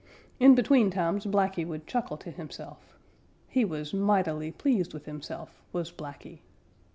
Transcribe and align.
In 0.39 0.55
between 0.55 0.89
times 0.89 1.27
Blacky 1.27 1.63
would 1.63 1.85
chuckle 1.85 2.17
to 2.17 2.31
himself. 2.31 2.97
He 3.47 3.63
was 3.63 3.93
mightily 3.93 4.51
pleased 4.51 4.95
with 4.95 5.05
himself, 5.05 5.61
was 5.73 5.91
Blacky. 5.91 6.39